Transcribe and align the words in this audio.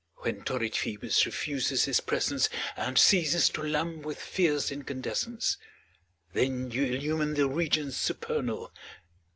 When 0.15 0.41
torrid 0.41 0.75
Phoebus 0.75 1.27
refuses 1.27 1.85
his 1.85 2.01
presence 2.01 2.49
And 2.75 2.97
ceases 2.97 3.49
to 3.49 3.61
lamp 3.61 4.03
with 4.03 4.19
fierce 4.19 4.71
incandescence^ 4.71 5.57
Then 6.33 6.71
you 6.71 6.85
illumine 6.85 7.35
the 7.35 7.47
regions 7.47 7.97
supernal. 7.97 8.71